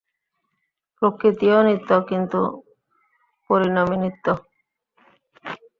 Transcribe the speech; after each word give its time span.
প্রকৃতিও 0.97 1.59
নিত্য, 1.67 1.89
কিন্তু 2.09 2.39
পরিণামী 3.49 3.97
নিত্য। 4.03 4.25